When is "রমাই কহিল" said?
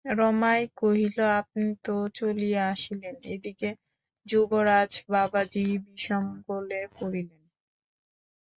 0.05-1.17